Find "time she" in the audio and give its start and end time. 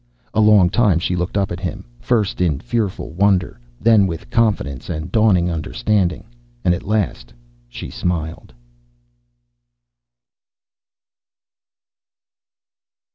0.71-1.15